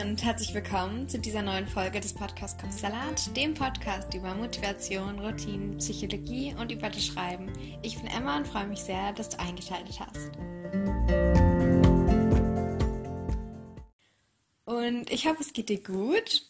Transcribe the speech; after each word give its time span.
Und 0.00 0.24
herzlich 0.24 0.54
willkommen 0.54 1.06
zu 1.06 1.18
dieser 1.18 1.42
neuen 1.42 1.66
Folge 1.66 2.00
des 2.00 2.14
Podcasts 2.14 2.58
Kopfsalat, 2.58 3.36
dem 3.36 3.52
Podcast 3.52 4.14
über 4.14 4.34
Motivation, 4.34 5.18
Routinen, 5.18 5.76
Psychologie 5.76 6.54
und 6.58 6.72
über 6.72 6.88
das 6.88 7.04
Schreiben. 7.04 7.52
Ich 7.82 7.98
bin 7.98 8.06
Emma 8.06 8.38
und 8.38 8.48
freue 8.48 8.66
mich 8.66 8.80
sehr, 8.80 9.12
dass 9.12 9.28
du 9.28 9.38
eingeschaltet 9.38 10.00
hast. 10.00 10.30
Und 14.64 15.10
ich 15.10 15.26
hoffe, 15.26 15.42
es 15.42 15.52
geht 15.52 15.68
dir 15.68 15.82
gut. 15.82 16.46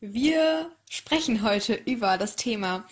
Wir 0.00 0.72
sprechen 0.90 1.44
heute 1.44 1.74
über 1.74 2.18
das 2.18 2.34
Thema 2.34 2.84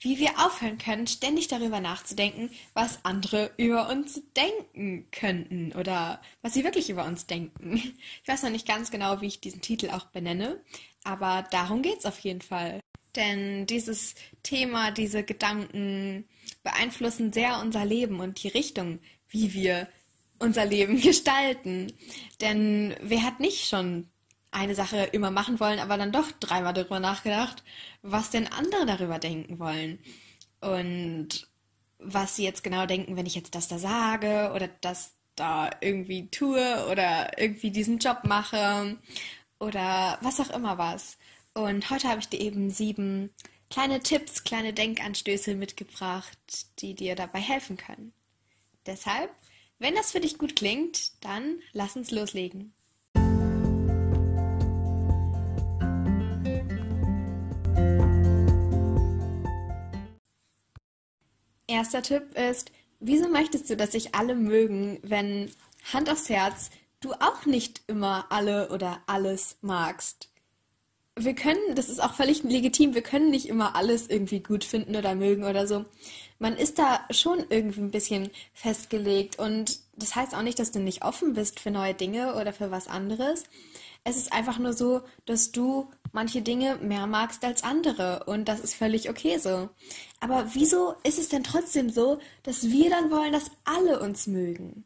wie 0.00 0.18
wir 0.18 0.30
aufhören 0.38 0.78
können, 0.78 1.06
ständig 1.06 1.48
darüber 1.48 1.80
nachzudenken, 1.80 2.50
was 2.72 3.04
andere 3.04 3.52
über 3.58 3.88
uns 3.90 4.22
denken 4.36 5.06
könnten 5.12 5.72
oder 5.72 6.20
was 6.42 6.54
sie 6.54 6.64
wirklich 6.64 6.88
über 6.88 7.04
uns 7.04 7.26
denken. 7.26 7.76
Ich 8.22 8.28
weiß 8.28 8.42
noch 8.42 8.50
nicht 8.50 8.66
ganz 8.66 8.90
genau, 8.90 9.20
wie 9.20 9.26
ich 9.26 9.40
diesen 9.40 9.60
Titel 9.60 9.90
auch 9.90 10.06
benenne, 10.06 10.60
aber 11.04 11.46
darum 11.50 11.82
geht 11.82 11.98
es 11.98 12.06
auf 12.06 12.18
jeden 12.20 12.40
Fall. 12.40 12.80
Denn 13.16 13.66
dieses 13.66 14.14
Thema, 14.42 14.90
diese 14.90 15.22
Gedanken 15.24 16.28
beeinflussen 16.62 17.32
sehr 17.32 17.60
unser 17.60 17.84
Leben 17.84 18.20
und 18.20 18.42
die 18.42 18.48
Richtung, 18.48 19.00
wie 19.28 19.52
wir 19.52 19.88
unser 20.38 20.64
Leben 20.64 21.00
gestalten. 21.00 21.92
Denn 22.40 22.96
wer 23.00 23.22
hat 23.22 23.40
nicht 23.40 23.68
schon 23.68 24.08
eine 24.50 24.74
Sache 24.74 25.04
immer 25.12 25.30
machen 25.30 25.60
wollen, 25.60 25.78
aber 25.78 25.96
dann 25.96 26.12
doch 26.12 26.30
dreimal 26.32 26.74
darüber 26.74 27.00
nachgedacht, 27.00 27.62
was 28.02 28.30
denn 28.30 28.48
andere 28.48 28.86
darüber 28.86 29.18
denken 29.18 29.58
wollen. 29.58 29.98
Und 30.60 31.48
was 31.98 32.36
sie 32.36 32.44
jetzt 32.44 32.64
genau 32.64 32.86
denken, 32.86 33.16
wenn 33.16 33.26
ich 33.26 33.34
jetzt 33.34 33.54
das 33.54 33.68
da 33.68 33.78
sage 33.78 34.52
oder 34.54 34.68
das 34.80 35.14
da 35.36 35.70
irgendwie 35.80 36.28
tue 36.30 36.86
oder 36.90 37.38
irgendwie 37.38 37.70
diesen 37.70 37.98
Job 37.98 38.24
mache 38.24 38.98
oder 39.58 40.18
was 40.22 40.40
auch 40.40 40.50
immer 40.50 40.78
was. 40.78 41.18
Und 41.54 41.90
heute 41.90 42.08
habe 42.08 42.20
ich 42.20 42.28
dir 42.28 42.40
eben 42.40 42.70
sieben 42.70 43.30
kleine 43.70 44.00
Tipps, 44.00 44.44
kleine 44.44 44.72
Denkanstöße 44.72 45.54
mitgebracht, 45.54 46.38
die 46.80 46.94
dir 46.94 47.14
dabei 47.14 47.40
helfen 47.40 47.76
können. 47.76 48.12
Deshalb, 48.86 49.30
wenn 49.78 49.94
das 49.94 50.12
für 50.12 50.20
dich 50.20 50.38
gut 50.38 50.56
klingt, 50.56 51.24
dann 51.24 51.60
lass 51.72 51.96
uns 51.96 52.10
loslegen. 52.10 52.74
Erster 61.70 62.02
Tipp 62.02 62.36
ist, 62.36 62.72
wieso 62.98 63.28
möchtest 63.28 63.70
du, 63.70 63.76
dass 63.76 63.92
sich 63.92 64.14
alle 64.14 64.34
mögen, 64.34 64.98
wenn 65.02 65.50
Hand 65.92 66.10
aufs 66.10 66.28
Herz 66.28 66.70
du 66.98 67.12
auch 67.12 67.46
nicht 67.46 67.82
immer 67.86 68.26
alle 68.30 68.70
oder 68.70 69.00
alles 69.06 69.56
magst? 69.62 70.28
Wir 71.16 71.34
können, 71.34 71.74
das 71.76 71.88
ist 71.88 72.02
auch 72.02 72.14
völlig 72.14 72.42
legitim, 72.42 72.94
wir 72.94 73.02
können 73.02 73.30
nicht 73.30 73.48
immer 73.48 73.76
alles 73.76 74.08
irgendwie 74.08 74.40
gut 74.40 74.64
finden 74.64 74.96
oder 74.96 75.14
mögen 75.14 75.44
oder 75.44 75.66
so. 75.66 75.84
Man 76.38 76.56
ist 76.56 76.78
da 76.78 77.00
schon 77.10 77.44
irgendwie 77.50 77.82
ein 77.82 77.90
bisschen 77.90 78.30
festgelegt 78.52 79.38
und 79.38 79.78
das 79.94 80.16
heißt 80.16 80.34
auch 80.34 80.42
nicht, 80.42 80.58
dass 80.58 80.72
du 80.72 80.80
nicht 80.80 81.04
offen 81.04 81.34
bist 81.34 81.60
für 81.60 81.70
neue 81.70 81.94
Dinge 81.94 82.34
oder 82.34 82.52
für 82.52 82.70
was 82.70 82.88
anderes. 82.88 83.44
Es 84.02 84.16
ist 84.16 84.32
einfach 84.32 84.58
nur 84.58 84.72
so, 84.72 85.02
dass 85.26 85.52
du 85.52 85.90
manche 86.12 86.42
Dinge 86.42 86.76
mehr 86.76 87.06
magst 87.06 87.44
als 87.44 87.62
andere 87.62 88.24
und 88.26 88.48
das 88.48 88.60
ist 88.60 88.74
völlig 88.74 89.10
okay 89.10 89.38
so. 89.38 89.68
Aber 90.20 90.46
wieso 90.52 90.94
ist 91.02 91.18
es 91.18 91.28
denn 91.28 91.44
trotzdem 91.44 91.90
so, 91.90 92.18
dass 92.42 92.70
wir 92.70 92.90
dann 92.90 93.10
wollen, 93.10 93.32
dass 93.32 93.50
alle 93.64 94.00
uns 94.00 94.26
mögen? 94.26 94.84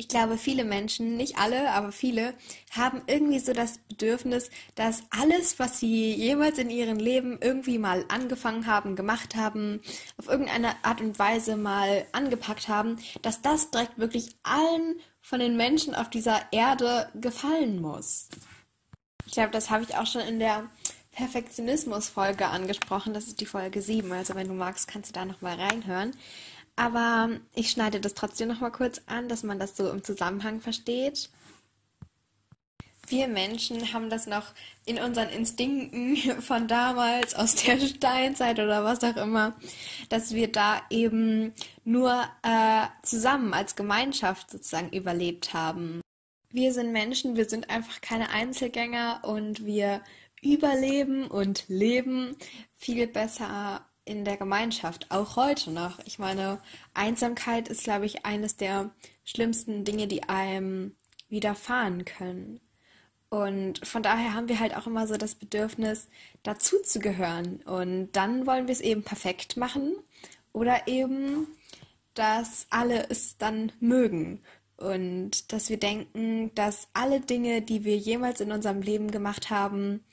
Ich 0.00 0.06
glaube, 0.06 0.38
viele 0.38 0.62
Menschen, 0.62 1.16
nicht 1.16 1.38
alle, 1.38 1.72
aber 1.72 1.90
viele, 1.90 2.34
haben 2.70 3.02
irgendwie 3.08 3.40
so 3.40 3.52
das 3.52 3.78
Bedürfnis, 3.78 4.48
dass 4.76 5.02
alles, 5.10 5.58
was 5.58 5.80
sie 5.80 6.14
jemals 6.14 6.58
in 6.58 6.70
ihrem 6.70 6.98
Leben 6.98 7.36
irgendwie 7.40 7.78
mal 7.78 8.04
angefangen 8.06 8.68
haben, 8.68 8.94
gemacht 8.94 9.34
haben, 9.34 9.80
auf 10.16 10.28
irgendeine 10.28 10.72
Art 10.84 11.00
und 11.00 11.18
Weise 11.18 11.56
mal 11.56 12.06
angepackt 12.12 12.68
haben, 12.68 12.98
dass 13.22 13.42
das 13.42 13.72
direkt 13.72 13.98
wirklich 13.98 14.36
allen 14.44 15.00
von 15.20 15.40
den 15.40 15.56
Menschen 15.56 15.96
auf 15.96 16.08
dieser 16.08 16.42
Erde 16.52 17.10
gefallen 17.16 17.80
muss. 17.80 18.28
Ich 19.28 19.34
glaube, 19.34 19.50
das 19.50 19.68
habe 19.68 19.82
ich 19.82 19.94
auch 19.94 20.06
schon 20.06 20.22
in 20.22 20.38
der 20.38 20.70
Perfektionismus-Folge 21.12 22.46
angesprochen. 22.46 23.12
Das 23.12 23.26
ist 23.26 23.42
die 23.42 23.46
Folge 23.46 23.82
7. 23.82 24.10
Also 24.10 24.34
wenn 24.34 24.48
du 24.48 24.54
magst, 24.54 24.88
kannst 24.88 25.10
du 25.10 25.12
da 25.12 25.26
nochmal 25.26 25.60
reinhören. 25.60 26.12
Aber 26.76 27.28
ich 27.54 27.70
schneide 27.70 28.00
das 28.00 28.14
trotzdem 28.14 28.48
nochmal 28.48 28.72
kurz 28.72 29.02
an, 29.04 29.28
dass 29.28 29.42
man 29.42 29.58
das 29.58 29.76
so 29.76 29.90
im 29.90 30.02
Zusammenhang 30.02 30.62
versteht. 30.62 31.28
Wir 33.06 33.28
Menschen 33.28 33.92
haben 33.92 34.08
das 34.08 34.26
noch 34.26 34.54
in 34.86 34.98
unseren 34.98 35.28
Instinkten 35.28 36.16
von 36.40 36.66
damals, 36.66 37.34
aus 37.34 37.54
der 37.54 37.78
Steinzeit 37.80 38.58
oder 38.58 38.82
was 38.82 39.04
auch 39.04 39.16
immer, 39.16 39.52
dass 40.08 40.32
wir 40.32 40.50
da 40.50 40.80
eben 40.88 41.52
nur 41.84 42.24
äh, 42.42 42.86
zusammen 43.02 43.52
als 43.52 43.76
Gemeinschaft 43.76 44.50
sozusagen 44.50 44.88
überlebt 44.88 45.52
haben. 45.52 46.00
Wir 46.50 46.72
sind 46.72 46.92
Menschen, 46.92 47.36
wir 47.36 47.46
sind 47.46 47.68
einfach 47.68 48.00
keine 48.00 48.30
Einzelgänger 48.30 49.20
und 49.22 49.66
wir 49.66 50.02
überleben 50.40 51.26
und 51.26 51.64
leben 51.68 52.36
viel 52.78 53.06
besser 53.06 53.84
in 54.06 54.24
der 54.24 54.38
Gemeinschaft, 54.38 55.10
auch 55.10 55.36
heute 55.36 55.70
noch. 55.70 55.98
Ich 56.06 56.18
meine, 56.18 56.58
Einsamkeit 56.94 57.68
ist, 57.68 57.84
glaube 57.84 58.06
ich, 58.06 58.24
eines 58.24 58.56
der 58.56 58.90
schlimmsten 59.24 59.84
Dinge, 59.84 60.06
die 60.06 60.22
einem 60.22 60.96
widerfahren 61.28 62.06
können. 62.06 62.60
Und 63.28 63.86
von 63.86 64.02
daher 64.02 64.32
haben 64.32 64.48
wir 64.48 64.58
halt 64.58 64.74
auch 64.74 64.86
immer 64.86 65.06
so 65.06 65.18
das 65.18 65.34
Bedürfnis, 65.34 66.08
dazu 66.42 66.76
zu 66.82 66.98
gehören. 66.98 67.56
Und 67.66 68.12
dann 68.12 68.46
wollen 68.46 68.68
wir 68.68 68.72
es 68.72 68.80
eben 68.80 69.02
perfekt 69.02 69.58
machen 69.58 69.94
oder 70.54 70.88
eben, 70.88 71.46
dass 72.14 72.66
alle 72.70 73.10
es 73.10 73.36
dann 73.36 73.70
mögen 73.80 74.40
und 74.78 75.52
dass 75.52 75.68
wir 75.70 75.76
denken, 75.78 76.54
dass 76.54 76.88
alle 76.92 77.20
Dinge, 77.20 77.62
die 77.62 77.84
wir 77.84 77.96
jemals 77.96 78.40
in 78.40 78.52
unserem 78.52 78.80
Leben 78.80 79.10
gemacht 79.10 79.50
haben, 79.50 80.04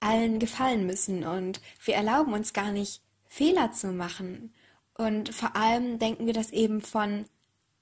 allen 0.00 0.38
gefallen 0.38 0.86
müssen 0.86 1.24
und 1.24 1.60
wir 1.84 1.94
erlauben 1.94 2.32
uns 2.32 2.52
gar 2.52 2.72
nicht, 2.72 3.02
Fehler 3.26 3.72
zu 3.72 3.88
machen. 3.88 4.54
Und 4.94 5.34
vor 5.34 5.54
allem 5.54 5.98
denken 5.98 6.26
wir 6.26 6.32
das 6.32 6.50
eben 6.50 6.80
von 6.80 7.26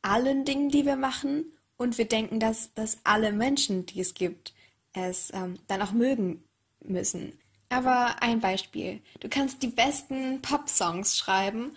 allen 0.03 0.45
Dingen, 0.45 0.71
die 0.71 0.85
wir 0.85 0.97
machen 0.97 1.45
und 1.77 1.99
wir 1.99 2.07
denken, 2.07 2.41
dass, 2.41 2.75
dass 2.75 2.99
alle 3.05 3.33
Menschen, 3.33 3.87
die 3.87 4.01
es 4.01 4.15
gibt, 4.15 4.55
es 4.93 5.33
ähm, 5.33 5.59
dann 5.69 5.83
auch 5.83 5.93
mögen 5.93 6.43
müssen. 6.83 7.39
Aber 7.69 8.23
ein 8.23 8.41
Beispiel. 8.41 9.01
Du 9.21 9.29
kannst 9.29 9.63
die 9.63 9.69
besten 9.69 10.43
Pop-Songs 10.43 11.17
schreiben 11.17 11.73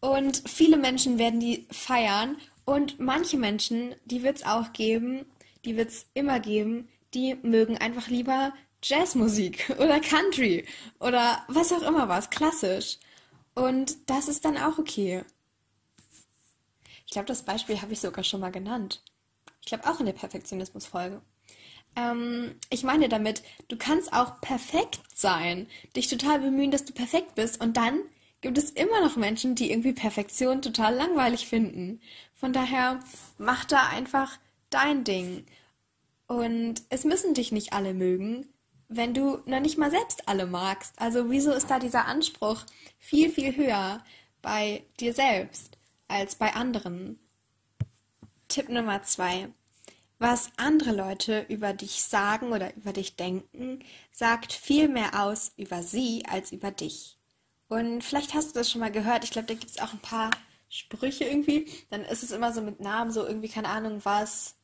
und 0.00 0.42
viele 0.46 0.76
Menschen 0.76 1.18
werden 1.18 1.40
die 1.40 1.66
feiern 1.70 2.36
und 2.64 3.00
manche 3.00 3.36
Menschen, 3.36 3.94
die 4.04 4.22
wird 4.22 4.36
es 4.36 4.46
auch 4.46 4.72
geben, 4.72 5.26
die 5.64 5.76
wird 5.76 5.90
es 5.90 6.06
immer 6.14 6.40
geben, 6.40 6.88
die 7.14 7.36
mögen 7.42 7.76
einfach 7.78 8.08
lieber 8.08 8.52
Jazzmusik 8.82 9.74
oder 9.78 10.00
Country 10.00 10.66
oder 11.00 11.44
was 11.48 11.72
auch 11.72 11.82
immer 11.82 12.08
was, 12.08 12.30
klassisch. 12.30 12.98
Und 13.54 14.08
das 14.08 14.28
ist 14.28 14.44
dann 14.44 14.56
auch 14.56 14.78
okay. 14.78 15.24
Ich 17.06 17.12
glaube, 17.12 17.26
das 17.26 17.42
Beispiel 17.42 17.80
habe 17.82 17.92
ich 17.92 18.00
sogar 18.00 18.24
schon 18.24 18.40
mal 18.40 18.50
genannt. 18.50 19.02
Ich 19.60 19.66
glaube 19.66 19.86
auch 19.88 20.00
in 20.00 20.06
der 20.06 20.14
Perfektionismus-Folge. 20.14 21.20
Ähm, 21.94 22.54
ich 22.70 22.84
meine 22.84 23.08
damit, 23.08 23.42
du 23.68 23.76
kannst 23.76 24.12
auch 24.12 24.40
perfekt 24.40 25.00
sein, 25.14 25.68
dich 25.94 26.08
total 26.08 26.40
bemühen, 26.40 26.70
dass 26.70 26.86
du 26.86 26.92
perfekt 26.92 27.34
bist 27.34 27.60
und 27.60 27.76
dann 27.76 28.00
gibt 28.42 28.58
es 28.58 28.70
immer 28.70 29.00
noch 29.00 29.16
Menschen, 29.16 29.54
die 29.54 29.70
irgendwie 29.70 29.92
Perfektion 29.92 30.60
total 30.60 30.94
langweilig 30.94 31.46
finden. 31.46 32.00
Von 32.34 32.52
daher 32.52 33.00
mach 33.38 33.64
da 33.64 33.88
einfach 33.88 34.38
dein 34.68 35.04
Ding. 35.04 35.46
Und 36.26 36.82
es 36.90 37.04
müssen 37.04 37.34
dich 37.34 37.52
nicht 37.52 37.72
alle 37.72 37.94
mögen, 37.94 38.48
wenn 38.88 39.14
du 39.14 39.38
noch 39.46 39.60
nicht 39.60 39.78
mal 39.78 39.90
selbst 39.90 40.28
alle 40.28 40.46
magst. 40.46 41.00
Also 41.00 41.30
wieso 41.30 41.52
ist 41.52 41.70
da 41.70 41.78
dieser 41.78 42.06
Anspruch 42.06 42.64
viel, 42.98 43.30
viel 43.30 43.56
höher 43.56 44.04
bei 44.42 44.84
dir 44.98 45.14
selbst 45.14 45.78
als 46.08 46.34
bei 46.34 46.52
anderen? 46.54 47.18
Tipp 48.48 48.68
Nummer 48.68 49.02
zwei. 49.02 49.48
Was 50.18 50.50
andere 50.56 50.92
Leute 50.92 51.46
über 51.48 51.72
dich 51.72 52.02
sagen 52.02 52.52
oder 52.52 52.74
über 52.76 52.92
dich 52.92 53.16
denken, 53.16 53.80
sagt 54.10 54.52
viel 54.52 54.88
mehr 54.88 55.22
aus 55.22 55.52
über 55.56 55.82
sie 55.82 56.24
als 56.28 56.52
über 56.52 56.70
dich. 56.70 57.18
Und 57.72 58.04
vielleicht 58.04 58.34
hast 58.34 58.50
du 58.50 58.58
das 58.58 58.70
schon 58.70 58.82
mal 58.82 58.92
gehört. 58.92 59.24
Ich 59.24 59.30
glaube, 59.30 59.48
da 59.48 59.54
gibt 59.54 59.70
es 59.70 59.78
auch 59.80 59.94
ein 59.94 59.98
paar 60.00 60.30
Sprüche 60.68 61.24
irgendwie. 61.24 61.66
Dann 61.88 62.04
ist 62.04 62.22
es 62.22 62.30
immer 62.30 62.52
so 62.52 62.60
mit 62.60 62.80
Namen, 62.80 63.10
so 63.10 63.26
irgendwie, 63.26 63.48
keine 63.48 63.70
Ahnung, 63.70 64.00
was. 64.04 64.56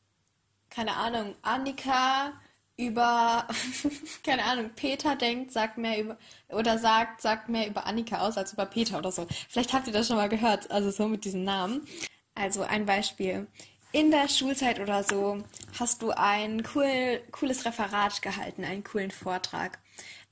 Keine 0.69 0.95
Ahnung, 0.95 1.33
Annika 1.41 2.33
über, 2.77 3.47
keine 4.23 4.43
Ahnung, 4.43 4.69
Peter 4.75 5.15
denkt, 5.15 5.51
sagt 5.51 5.79
mehr 5.79 5.99
über, 5.99 6.17
oder 6.49 6.77
sagt, 6.77 7.21
sagt 7.21 7.49
mehr 7.49 7.67
über 7.67 7.87
Annika 7.87 8.19
aus 8.19 8.37
als 8.37 8.53
über 8.53 8.67
Peter 8.67 8.99
oder 8.99 9.11
so. 9.11 9.25
Vielleicht 9.49 9.73
habt 9.73 9.87
ihr 9.87 9.93
das 9.93 10.07
schon 10.07 10.17
mal 10.17 10.29
gehört, 10.29 10.69
also 10.69 10.91
so 10.91 11.07
mit 11.07 11.25
diesen 11.25 11.43
Namen. 11.43 11.87
Also 12.35 12.61
ein 12.61 12.85
Beispiel. 12.85 13.47
in 13.91 14.11
der 14.11 14.29
Schulzeit 14.29 14.79
oder 14.79 15.03
so 15.03 15.43
hast 15.79 16.03
du 16.03 16.11
ein 16.11 16.63
cool, 16.75 17.21
cooles 17.31 17.65
Referat 17.65 18.21
gehalten, 18.21 18.63
einen 18.63 18.83
coolen 18.83 19.09
Vortrag. 19.09 19.79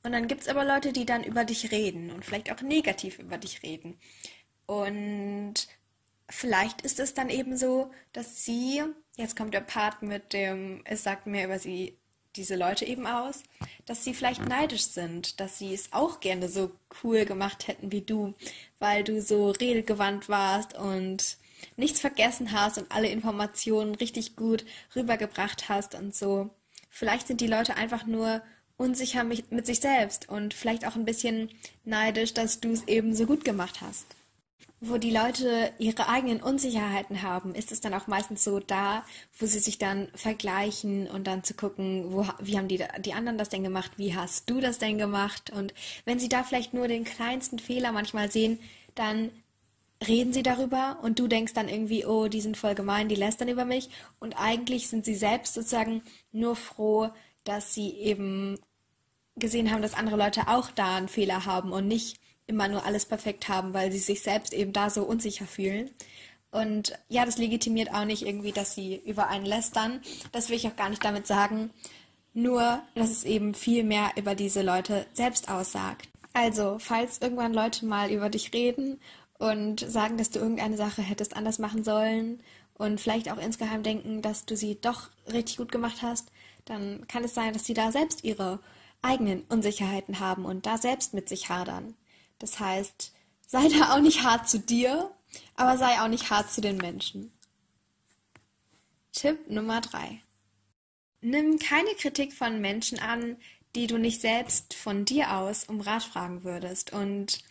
Und 0.03 0.11
dann 0.11 0.27
gibt 0.27 0.41
es 0.41 0.47
aber 0.47 0.63
Leute, 0.63 0.94
die 0.94 1.05
dann 1.05 1.23
über 1.23 1.44
dich 1.44 1.71
reden 1.71 2.11
und 2.11 2.23
vielleicht 2.23 2.51
auch 2.51 2.61
negativ 2.61 3.19
über 3.19 3.38
dich 3.38 3.63
reden. 3.63 3.99
Und 4.65 5.55
vielleicht 6.29 6.81
ist 6.81 6.99
es 6.99 7.13
dann 7.13 7.29
eben 7.29 7.57
so, 7.57 7.91
dass 8.13 8.45
sie, 8.45 8.83
jetzt 9.15 9.35
kommt 9.35 9.53
der 9.53 9.61
Part 9.61 10.01
mit 10.01 10.33
dem, 10.33 10.81
es 10.85 11.03
sagt 11.03 11.27
mehr 11.27 11.45
über 11.45 11.59
sie, 11.59 11.97
diese 12.35 12.55
Leute 12.55 12.85
eben 12.85 13.07
aus, 13.07 13.44
dass 13.85 14.03
sie 14.03 14.13
vielleicht 14.13 14.47
neidisch 14.47 14.83
sind, 14.83 15.39
dass 15.39 15.57
sie 15.57 15.73
es 15.73 15.91
auch 15.91 16.19
gerne 16.19 16.49
so 16.49 16.71
cool 17.03 17.25
gemacht 17.25 17.67
hätten 17.67 17.91
wie 17.91 18.01
du, 18.01 18.35
weil 18.79 19.03
du 19.03 19.21
so 19.21 19.51
redegewandt 19.51 20.29
warst 20.29 20.77
und 20.77 21.38
nichts 21.75 21.99
vergessen 21.99 22.51
hast 22.51 22.77
und 22.77 22.91
alle 22.91 23.09
Informationen 23.09 23.95
richtig 23.95 24.35
gut 24.35 24.65
rübergebracht 24.95 25.69
hast 25.69 25.95
und 25.95 26.15
so. 26.15 26.51
Vielleicht 26.89 27.27
sind 27.27 27.41
die 27.41 27.47
Leute 27.47 27.75
einfach 27.75 28.05
nur 28.05 28.41
unsicher 28.77 29.24
mit, 29.24 29.65
sich 29.65 29.79
selbst 29.79 30.29
und 30.29 30.53
vielleicht 30.53 30.85
auch 30.85 30.95
ein 30.95 31.06
bisschen 31.06 31.50
neidisch, 31.83 32.33
dass 32.33 32.59
du 32.59 32.71
es 32.71 32.88
eben 32.88 33.15
so 33.15 33.25
gut 33.25 33.44
gemacht 33.44 33.81
hast. 33.81 34.06
Wo 34.79 35.00
die 35.00 35.09
Leute 35.09 35.71
ihre 35.79 36.07
eigenen 36.07 36.39
Unsicherheiten 36.39 37.24
haben, 37.24 37.56
ist 37.56 37.71
es 37.71 37.81
dann 37.81 37.95
auch 37.95 38.06
meistens 38.06 38.44
so 38.44 38.59
da, 38.59 39.03
wo 39.39 39.47
sie 39.47 39.57
sich 39.57 39.79
dann 39.79 40.07
vergleichen 40.13 41.07
und 41.07 41.25
dann 41.25 41.44
zu 41.44 41.56
gucken, 41.56 42.12
wo, 42.12 42.27
wie 42.39 42.59
haben 42.59 42.68
die, 42.68 42.83
die 43.00 43.13
anderen 43.13 43.39
das 43.39 43.50
denn 43.50 43.63
gemacht, 43.63 43.94
wie 43.97 44.15
hast 44.15 44.47
du 44.47 44.62
das 44.62 44.77
denn 44.77 45.00
gemacht? 45.00 45.50
Und 45.50 45.73
wenn 46.06 46.19
sie 46.19 46.30
da 46.30 46.44
vielleicht 46.44 46.75
nur 46.75 46.88
den 46.88 47.06
kleinsten 47.06 47.57
Fehler 47.57 47.91
manchmal 47.91 48.31
sehen, 48.31 48.59
dann 48.94 49.31
reden 50.06 50.31
sie 50.31 50.44
darüber 50.44 51.00
und 51.01 51.18
du 51.18 51.27
denkst 51.27 51.53
dann 51.53 51.69
irgendwie, 51.69 52.06
oh, 52.06 52.27
die 52.27 52.41
sind 52.41 52.56
voll 52.56 52.75
gemein, 52.75 53.09
die 53.09 53.15
lästern 53.15 53.47
über 53.47 53.65
mich. 53.65 53.89
Und 54.19 54.39
eigentlich 54.39 54.89
sind 54.89 55.06
sie 55.06 55.15
selbst 55.15 55.56
sozusagen 55.56 56.03
nur 56.31 56.56
froh, 56.56 57.09
dass 57.47 57.73
sie 57.73 57.91
eben 57.91 58.57
gesehen 59.35 59.71
haben, 59.71 59.81
dass 59.81 59.94
andere 59.94 60.17
Leute 60.17 60.47
auch 60.47 60.71
da 60.71 60.97
einen 60.97 61.07
Fehler 61.07 61.45
haben 61.45 61.71
und 61.71 61.88
nicht 61.88 62.19
immer 62.47 62.67
nur 62.67 62.85
alles 62.85 63.05
perfekt 63.05 63.49
haben, 63.49 63.73
weil 63.73 63.91
sie 63.91 63.99
sich 63.99 64.21
selbst 64.21 64.53
eben 64.53 64.73
da 64.73 64.89
so 64.89 65.03
unsicher 65.03 65.45
fühlen. 65.45 65.91
Und 66.51 66.97
ja, 67.09 67.25
das 67.25 67.38
legitimiert 67.38 67.94
auch 67.94 68.05
nicht 68.05 68.25
irgendwie, 68.25 68.51
dass 68.51 68.73
sie 68.73 68.95
über 69.05 69.27
einen 69.27 69.45
lästern. 69.45 70.01
Das 70.31 70.49
will 70.49 70.55
ich 70.55 70.67
auch 70.67 70.75
gar 70.75 70.89
nicht 70.89 71.03
damit 71.03 71.27
sagen. 71.27 71.71
Nur, 72.33 72.81
dass 72.95 73.11
es 73.11 73.23
eben 73.23 73.53
viel 73.53 73.83
mehr 73.83 74.11
über 74.15 74.33
diese 74.33 74.61
Leute 74.61 75.05
selbst 75.13 75.49
aussagt. 75.49 76.07
Also, 76.33 76.77
falls 76.79 77.19
irgendwann 77.19 77.53
Leute 77.53 77.85
mal 77.85 78.11
über 78.11 78.29
dich 78.29 78.53
reden 78.53 78.99
und 79.39 79.79
sagen, 79.79 80.17
dass 80.17 80.29
du 80.29 80.39
irgendeine 80.39 80.77
Sache 80.77 81.01
hättest 81.01 81.35
anders 81.35 81.59
machen 81.59 81.83
sollen 81.83 82.39
und 82.75 83.01
vielleicht 83.01 83.31
auch 83.31 83.38
insgeheim 83.38 83.83
denken, 83.83 84.21
dass 84.21 84.45
du 84.45 84.55
sie 84.55 84.79
doch 84.79 85.09
richtig 85.31 85.57
gut 85.57 85.71
gemacht 85.71 86.01
hast, 86.01 86.31
dann 86.69 87.08
kann 87.08 87.24
es 87.24 87.34
sein, 87.34 87.54
dass 87.54 87.66
sie 87.66 87.74
da 87.74 87.92
selbst 87.92 88.24
ihre 88.24 88.60
eigenen 89.02 89.44
Unsicherheiten 89.44 90.19
haben 90.19 90.46
und 90.46 90.66
da 90.66 90.78
selbst 90.78 91.14
mit 91.14 91.30
sich 91.30 91.50
hadern. 91.50 91.96
Das 92.40 92.60
heißt, 92.60 93.14
sei 93.46 93.68
da 93.69 93.94
auch 93.94 94.02
nicht 94.02 94.24
hart 94.24 94.50
zu 94.50 94.60
dir, 94.60 95.12
aber 95.56 95.78
sei 95.78 96.02
auch 96.02 96.08
nicht 96.08 96.30
hart 96.30 96.52
zu 96.52 96.62
den 96.62 96.78
Menschen. 96.78 97.31
Tipp 99.12 99.50
Nummer 99.50 99.81
drei: 99.81 100.22
Nimm 101.22 101.58
keine 101.60 101.92
Kritik 102.00 102.34
von 102.34 102.62
Menschen 102.62 103.00
an, 103.00 103.38
die 103.75 103.88
du 103.88 103.98
nicht 103.98 104.22
selbst 104.22 104.74
von 104.74 105.06
dir 105.06 105.36
aus 105.38 105.66
um 105.66 105.81
Rat 105.81 106.04
fragen 106.04 106.44
würdest. 106.44 106.94
Und 106.94 107.44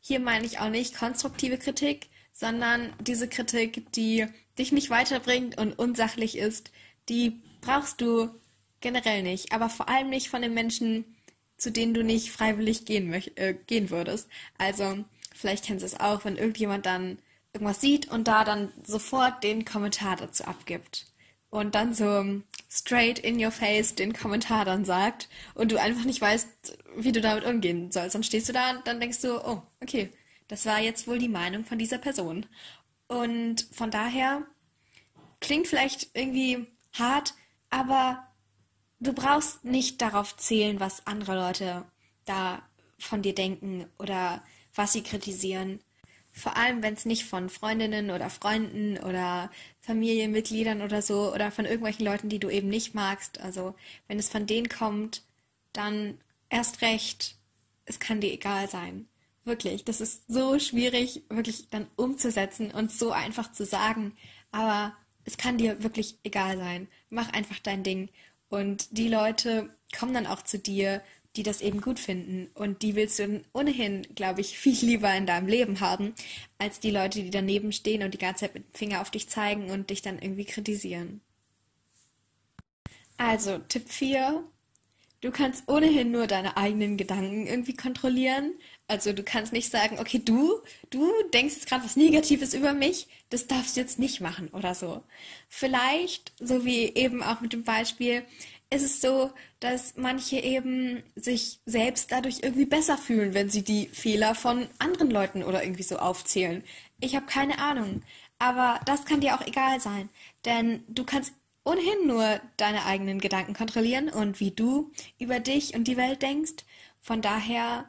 hier 0.00 0.20
meine 0.20 0.46
ich 0.46 0.58
auch 0.58 0.68
nicht 0.68 0.96
konstruktive 0.96 1.58
Kritik, 1.58 2.08
sondern 2.32 2.92
diese 3.00 3.28
Kritik, 3.28 3.92
die 3.92 4.26
dich 4.58 4.72
nicht 4.72 4.90
weiterbringt 4.90 5.58
und 5.58 5.78
unsachlich 5.78 6.36
ist, 6.38 6.70
die 7.08 7.42
brauchst 7.60 8.00
du 8.00 8.30
generell 8.82 9.22
nicht. 9.22 9.52
Aber 9.52 9.68
vor 9.68 9.88
allem 9.88 10.10
nicht 10.10 10.28
von 10.28 10.42
den 10.42 10.54
Menschen, 10.54 11.04
zu 11.56 11.70
denen 11.70 11.94
du 11.94 12.02
nicht 12.04 12.30
freiwillig 12.30 12.84
gehen, 12.84 13.12
äh, 13.36 13.54
gehen 13.66 13.90
würdest. 13.90 14.28
Also, 14.58 15.04
vielleicht 15.34 15.64
kennst 15.64 15.82
du 15.82 15.86
es 15.86 16.00
auch, 16.00 16.24
wenn 16.24 16.36
irgendjemand 16.36 16.86
dann 16.86 17.18
irgendwas 17.52 17.80
sieht 17.80 18.10
und 18.10 18.28
da 18.28 18.44
dann 18.44 18.72
sofort 18.84 19.44
den 19.44 19.64
Kommentar 19.64 20.16
dazu 20.16 20.44
abgibt. 20.44 21.06
Und 21.50 21.74
dann 21.74 21.94
so 21.94 22.42
straight 22.70 23.18
in 23.18 23.42
your 23.42 23.50
face 23.50 23.94
den 23.94 24.14
Kommentar 24.14 24.64
dann 24.64 24.86
sagt 24.86 25.28
und 25.54 25.70
du 25.70 25.78
einfach 25.78 26.04
nicht 26.04 26.20
weißt, 26.20 26.78
wie 26.96 27.12
du 27.12 27.20
damit 27.20 27.44
umgehen 27.44 27.92
sollst. 27.92 28.14
Dann 28.14 28.22
stehst 28.22 28.48
du 28.48 28.54
da 28.54 28.70
und 28.70 28.86
dann 28.86 29.00
denkst 29.00 29.20
du, 29.20 29.38
oh, 29.46 29.62
okay, 29.82 30.10
das 30.48 30.64
war 30.64 30.80
jetzt 30.80 31.06
wohl 31.06 31.18
die 31.18 31.28
Meinung 31.28 31.64
von 31.64 31.78
dieser 31.78 31.98
Person. 31.98 32.46
Und 33.06 33.66
von 33.72 33.90
daher 33.90 34.42
klingt 35.40 35.66
vielleicht 35.66 36.08
irgendwie 36.14 36.66
hart, 36.94 37.34
aber 37.68 38.26
du 39.02 39.12
brauchst 39.12 39.64
nicht 39.64 40.00
darauf 40.00 40.36
zählen, 40.36 40.80
was 40.80 41.06
andere 41.06 41.34
Leute 41.34 41.84
da 42.24 42.62
von 42.98 43.22
dir 43.22 43.34
denken 43.34 43.86
oder 43.98 44.42
was 44.74 44.92
sie 44.92 45.02
kritisieren. 45.02 45.80
Vor 46.30 46.56
allem, 46.56 46.82
wenn 46.82 46.94
es 46.94 47.04
nicht 47.04 47.24
von 47.24 47.50
Freundinnen 47.50 48.10
oder 48.10 48.30
Freunden 48.30 48.96
oder 48.98 49.50
Familienmitgliedern 49.80 50.80
oder 50.80 51.02
so 51.02 51.34
oder 51.34 51.50
von 51.50 51.66
irgendwelchen 51.66 52.06
Leuten, 52.06 52.28
die 52.30 52.38
du 52.38 52.48
eben 52.48 52.68
nicht 52.68 52.94
magst. 52.94 53.40
Also, 53.40 53.74
wenn 54.08 54.18
es 54.18 54.30
von 54.30 54.46
denen 54.46 54.68
kommt, 54.68 55.22
dann 55.74 56.18
erst 56.48 56.80
recht, 56.80 57.36
es 57.84 58.00
kann 58.00 58.20
dir 58.20 58.32
egal 58.32 58.70
sein. 58.70 59.08
Wirklich, 59.44 59.84
das 59.84 60.00
ist 60.00 60.22
so 60.28 60.58
schwierig, 60.58 61.22
wirklich 61.28 61.68
dann 61.68 61.88
umzusetzen 61.96 62.70
und 62.70 62.92
so 62.92 63.10
einfach 63.10 63.52
zu 63.52 63.66
sagen. 63.66 64.16
Aber 64.52 64.94
es 65.24 65.36
kann 65.36 65.58
dir 65.58 65.82
wirklich 65.82 66.16
egal 66.22 66.56
sein. 66.56 66.88
Mach 67.10 67.30
einfach 67.32 67.58
dein 67.58 67.82
Ding 67.82 68.08
und 68.52 68.98
die 68.98 69.08
Leute 69.08 69.70
kommen 69.98 70.12
dann 70.12 70.26
auch 70.26 70.42
zu 70.42 70.58
dir, 70.58 71.00
die 71.36 71.42
das 71.42 71.62
eben 71.62 71.80
gut 71.80 71.98
finden. 71.98 72.50
Und 72.52 72.82
die 72.82 72.94
willst 72.94 73.18
du 73.18 73.42
ohnehin, 73.54 74.02
glaube 74.14 74.42
ich, 74.42 74.58
viel 74.58 74.76
lieber 74.84 75.10
in 75.14 75.24
deinem 75.24 75.46
Leben 75.46 75.80
haben, 75.80 76.14
als 76.58 76.78
die 76.78 76.90
Leute, 76.90 77.22
die 77.22 77.30
daneben 77.30 77.72
stehen 77.72 78.02
und 78.02 78.12
die 78.12 78.18
ganze 78.18 78.40
Zeit 78.40 78.54
mit 78.54 78.64
dem 78.64 78.74
Finger 78.74 79.00
auf 79.00 79.10
dich 79.10 79.26
zeigen 79.30 79.70
und 79.70 79.88
dich 79.88 80.02
dann 80.02 80.18
irgendwie 80.18 80.44
kritisieren. 80.44 81.22
Also, 83.16 83.56
Tipp 83.56 83.88
4. 83.88 84.44
Du 85.22 85.30
kannst 85.30 85.66
ohnehin 85.70 86.10
nur 86.10 86.26
deine 86.26 86.58
eigenen 86.58 86.98
Gedanken 86.98 87.46
irgendwie 87.46 87.74
kontrollieren. 87.74 88.52
Also 88.88 89.12
du 89.12 89.22
kannst 89.22 89.52
nicht 89.52 89.70
sagen, 89.70 89.98
okay, 89.98 90.20
du, 90.22 90.60
du 90.90 91.10
denkst 91.32 91.54
jetzt 91.54 91.68
gerade 91.68 91.84
was 91.84 91.96
Negatives 91.96 92.52
über 92.52 92.74
mich, 92.74 93.08
das 93.30 93.46
darfst 93.46 93.76
du 93.76 93.80
jetzt 93.80 93.98
nicht 93.98 94.20
machen 94.20 94.48
oder 94.48 94.74
so. 94.74 95.02
Vielleicht, 95.48 96.32
so 96.38 96.64
wie 96.64 96.94
eben 96.94 97.22
auch 97.22 97.40
mit 97.40 97.52
dem 97.52 97.64
Beispiel, 97.64 98.24
ist 98.70 98.82
es 98.82 99.00
so, 99.00 99.30
dass 99.60 99.96
manche 99.96 100.38
eben 100.38 101.02
sich 101.14 101.60
selbst 101.66 102.10
dadurch 102.10 102.40
irgendwie 102.42 102.64
besser 102.64 102.98
fühlen, 102.98 103.34
wenn 103.34 103.50
sie 103.50 103.62
die 103.62 103.86
Fehler 103.86 104.34
von 104.34 104.66
anderen 104.78 105.10
Leuten 105.10 105.42
oder 105.44 105.62
irgendwie 105.62 105.82
so 105.82 105.98
aufzählen. 105.98 106.64
Ich 107.00 107.14
habe 107.14 107.26
keine 107.26 107.58
Ahnung. 107.58 108.02
Aber 108.38 108.80
das 108.86 109.04
kann 109.04 109.20
dir 109.20 109.36
auch 109.36 109.46
egal 109.46 109.80
sein. 109.80 110.08
Denn 110.44 110.82
du 110.88 111.04
kannst 111.04 111.32
ohnehin 111.64 112.06
nur 112.06 112.40
deine 112.56 112.84
eigenen 112.86 113.20
Gedanken 113.20 113.54
kontrollieren 113.54 114.08
und 114.08 114.40
wie 114.40 114.50
du 114.50 114.90
über 115.18 115.38
dich 115.38 115.74
und 115.74 115.84
die 115.84 115.96
Welt 115.96 116.22
denkst. 116.22 116.64
Von 117.00 117.22
daher 117.22 117.88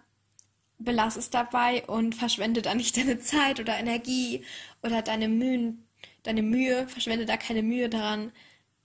belass 0.79 1.15
es 1.15 1.29
dabei 1.29 1.83
und 1.85 2.15
verschwende 2.15 2.61
da 2.61 2.75
nicht 2.75 2.97
deine 2.97 3.19
Zeit 3.19 3.59
oder 3.59 3.77
Energie 3.77 4.43
oder 4.81 5.01
deine 5.01 5.27
Mühen, 5.27 5.87
deine 6.23 6.41
Mühe, 6.41 6.87
verschwende 6.87 7.25
da 7.25 7.37
keine 7.37 7.63
Mühe 7.63 7.89
daran, 7.89 8.31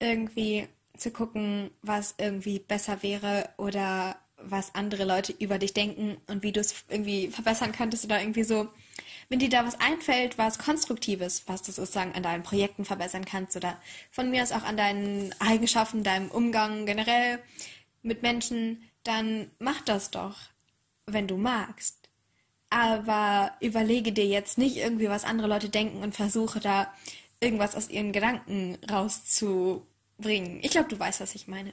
irgendwie 0.00 0.68
zu 0.96 1.10
gucken, 1.10 1.70
was 1.82 2.14
irgendwie 2.18 2.58
besser 2.58 3.02
wäre 3.02 3.50
oder 3.56 4.16
was 4.40 4.74
andere 4.74 5.04
Leute 5.04 5.32
über 5.32 5.58
dich 5.58 5.74
denken 5.74 6.16
und 6.28 6.42
wie 6.42 6.52
du 6.52 6.60
es 6.60 6.84
irgendwie 6.88 7.28
verbessern 7.28 7.72
könntest 7.72 8.04
oder 8.04 8.20
irgendwie 8.20 8.44
so. 8.44 8.68
Wenn 9.28 9.40
dir 9.40 9.48
da 9.48 9.66
was 9.66 9.80
einfällt, 9.80 10.38
was 10.38 10.58
Konstruktives, 10.58 11.44
was 11.46 11.62
du 11.62 11.72
sozusagen 11.72 12.12
an 12.12 12.22
deinen 12.22 12.42
Projekten 12.42 12.84
verbessern 12.84 13.24
kannst 13.24 13.56
oder 13.56 13.80
von 14.10 14.30
mir 14.30 14.42
aus 14.42 14.52
auch 14.52 14.62
an 14.62 14.76
deinen 14.76 15.34
Eigenschaften, 15.40 16.02
deinem 16.02 16.30
Umgang 16.30 16.86
generell 16.86 17.40
mit 18.02 18.22
Menschen, 18.22 18.82
dann 19.02 19.50
mach 19.58 19.80
das 19.82 20.10
doch 20.10 20.36
wenn 21.12 21.26
du 21.26 21.36
magst. 21.36 22.08
Aber 22.70 23.52
überlege 23.60 24.12
dir 24.12 24.26
jetzt 24.26 24.58
nicht 24.58 24.76
irgendwie, 24.76 25.08
was 25.08 25.24
andere 25.24 25.48
Leute 25.48 25.68
denken 25.68 26.02
und 26.02 26.14
versuche 26.14 26.60
da 26.60 26.92
irgendwas 27.40 27.74
aus 27.74 27.88
ihren 27.88 28.12
Gedanken 28.12 28.78
rauszubringen. 28.90 30.60
Ich 30.62 30.70
glaube, 30.72 30.88
du 30.88 30.98
weißt, 30.98 31.20
was 31.20 31.34
ich 31.34 31.48
meine. 31.48 31.72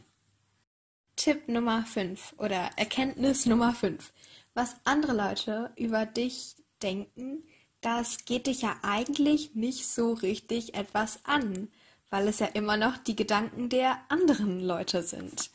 Tipp 1.15 1.47
Nummer 1.47 1.85
5 1.85 2.35
oder 2.37 2.69
Erkenntnis 2.75 3.45
Nummer 3.45 3.73
5. 3.73 4.11
Was 4.53 4.75
andere 4.83 5.13
Leute 5.13 5.71
über 5.75 6.05
dich 6.05 6.55
denken, 6.81 7.43
das 7.81 8.25
geht 8.25 8.47
dich 8.47 8.61
ja 8.61 8.77
eigentlich 8.81 9.55
nicht 9.55 9.87
so 9.87 10.13
richtig 10.13 10.75
etwas 10.75 11.19
an, 11.25 11.69
weil 12.09 12.27
es 12.27 12.39
ja 12.39 12.47
immer 12.47 12.77
noch 12.77 12.97
die 12.97 13.15
Gedanken 13.15 13.69
der 13.69 13.99
anderen 14.09 14.59
Leute 14.59 15.03
sind. 15.03 15.51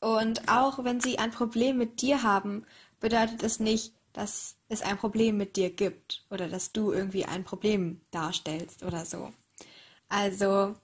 Und 0.00 0.48
auch 0.48 0.84
wenn 0.84 1.00
sie 1.00 1.18
ein 1.18 1.30
Problem 1.30 1.78
mit 1.78 2.02
dir 2.02 2.22
haben, 2.22 2.64
bedeutet 3.00 3.42
es 3.42 3.60
nicht, 3.60 3.94
dass 4.12 4.56
es 4.68 4.82
ein 4.82 4.96
Problem 4.96 5.36
mit 5.36 5.56
dir 5.56 5.70
gibt 5.70 6.24
oder 6.30 6.48
dass 6.48 6.72
du 6.72 6.92
irgendwie 6.92 7.26
ein 7.26 7.44
Problem 7.44 8.00
darstellst 8.10 8.82
oder 8.82 9.04
so. 9.04 9.32
Also 10.08 10.74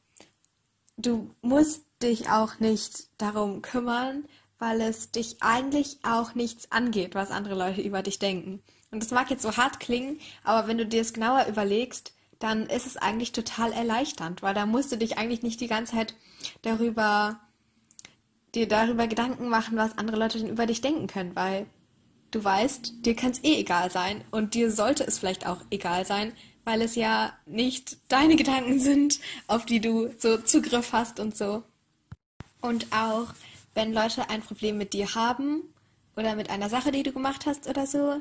du 0.97 1.35
musst 1.41 1.85
dich 2.03 2.29
auch 2.29 2.61
nicht 2.61 3.09
darum 3.19 3.63
kümmern, 3.63 4.25
weil 4.59 4.81
es 4.81 5.11
dich 5.11 5.37
eigentlich 5.41 5.99
auch 6.03 6.35
nichts 6.35 6.71
angeht, 6.71 7.15
was 7.15 7.31
andere 7.31 7.55
Leute 7.55 7.81
über 7.81 8.03
dich 8.03 8.19
denken. 8.19 8.63
Und 8.91 9.03
das 9.03 9.11
mag 9.11 9.31
jetzt 9.31 9.43
so 9.43 9.57
hart 9.57 9.81
klingen, 9.81 10.21
aber 10.45 10.69
wenn 10.69 10.79
du 10.79 10.87
dir 10.87 11.01
es 11.01 11.15
genauer 11.15 11.47
überlegst, 11.47 12.13
dann 12.39 12.67
ist 12.67 12.87
es 12.87 12.97
eigentlich 12.97 13.33
total 13.33 13.73
erleichternd, 13.73 14.43
weil 14.43 14.55
da 14.55 14.67
musst 14.67 14.93
du 14.93 14.97
dich 14.97 15.17
eigentlich 15.17 15.43
nicht 15.43 15.61
die 15.61 15.69
ganze 15.69 15.95
Zeit 15.95 16.15
darüber, 16.63 17.41
dir 18.55 18.69
darüber 18.69 19.07
Gedanken 19.07 19.49
machen, 19.49 19.77
was 19.77 19.97
andere 19.97 20.19
Leute 20.19 20.39
denn 20.39 20.49
über 20.51 20.67
dich 20.67 20.81
denken 20.81 21.07
können, 21.07 21.35
weil 21.35 21.67
du 22.33 22.43
weißt, 22.43 23.07
dir 23.07 23.15
kann 23.15 23.31
es 23.31 23.45
eh 23.45 23.61
egal 23.61 23.91
sein 23.91 24.25
und 24.31 24.55
dir 24.55 24.71
sollte 24.71 25.05
es 25.05 25.19
vielleicht 25.19 25.47
auch 25.47 25.59
egal 25.71 26.05
sein, 26.05 26.33
weil 26.65 26.83
es 26.83 26.97
ja 26.97 27.33
nicht 27.47 27.99
deine 28.09 28.37
Gedanken 28.37 28.81
sind, 28.81 29.21
auf 29.47 29.65
die 29.65 29.81
du 29.81 30.11
so 30.19 30.39
Zugriff 30.39 30.93
hast 30.93 31.21
und 31.21 31.37
so. 31.37 31.63
Und 32.61 32.87
auch 32.93 33.29
wenn 33.75 33.93
Leute 33.93 34.29
ein 34.31 34.43
Problem 34.43 34.79
mit 34.79 34.93
dir 34.93 35.15
haben 35.15 35.63
oder 36.17 36.35
mit 36.35 36.51
einer 36.51 36.69
Sache, 36.69 36.93
die 36.93 37.03
du 37.03 37.13
gemacht 37.13 37.47
hast 37.47 37.69
oder 37.69 37.87
so, 37.87 38.21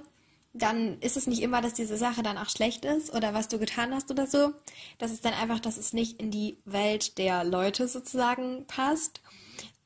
dann 0.53 0.99
ist 0.99 1.15
es 1.15 1.27
nicht 1.27 1.41
immer, 1.41 1.61
dass 1.61 1.73
diese 1.73 1.97
Sache 1.97 2.23
dann 2.23 2.37
auch 2.37 2.49
schlecht 2.49 2.83
ist 2.83 3.13
oder 3.13 3.33
was 3.33 3.47
du 3.47 3.57
getan 3.57 3.93
hast 3.93 4.11
oder 4.11 4.27
so. 4.27 4.51
Das 4.97 5.11
ist 5.11 5.23
dann 5.23 5.33
einfach, 5.33 5.59
dass 5.59 5.77
es 5.77 5.93
nicht 5.93 6.19
in 6.19 6.31
die 6.31 6.57
Welt 6.65 7.17
der 7.17 7.43
Leute 7.43 7.87
sozusagen 7.87 8.65
passt. 8.67 9.21